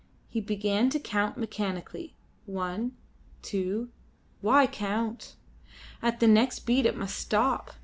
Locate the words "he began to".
0.29-0.99